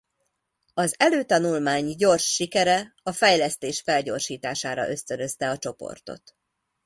Az 0.73 0.95
előtanulmány 0.97 1.95
gyors 1.95 2.23
sikere 2.33 2.93
a 3.03 3.11
fejlesztés 3.11 3.81
felgyorsítására 3.81 4.87
ösztönözte 4.89 5.49
a 5.49 5.57
csoportot. 5.57 6.35